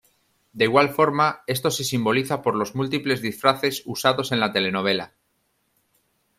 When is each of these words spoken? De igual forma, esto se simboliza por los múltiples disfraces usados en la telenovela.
De 0.57 0.65
igual 0.65 0.89
forma, 0.89 1.43
esto 1.45 1.69
se 1.69 1.83
simboliza 1.83 2.41
por 2.41 2.55
los 2.55 2.73
múltiples 2.73 3.21
disfraces 3.21 3.83
usados 3.85 4.31
en 4.31 4.39
la 4.39 4.51
telenovela. 4.51 5.13